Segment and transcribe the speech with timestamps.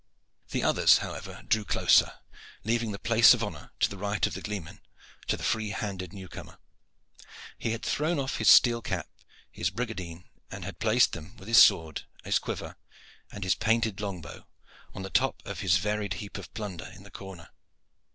[0.49, 2.13] The others, however, drew closer,
[2.63, 4.81] leaving the place of honor to the right of the gleeman
[5.27, 6.57] to the free handed new comer.
[7.59, 11.47] He had thrown off his steel cap and his brigandine, and had placed them with
[11.47, 12.77] his sword, his quiver
[13.31, 14.47] and his painted long bow,
[14.95, 17.49] on the top of his varied heap of plunder in the corner.